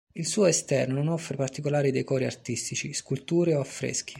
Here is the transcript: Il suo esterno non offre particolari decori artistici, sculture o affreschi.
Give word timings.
Il 0.13 0.25
suo 0.25 0.47
esterno 0.47 0.95
non 0.95 1.09
offre 1.09 1.37
particolari 1.37 1.91
decori 1.91 2.25
artistici, 2.25 2.91
sculture 2.91 3.53
o 3.53 3.59
affreschi. 3.59 4.09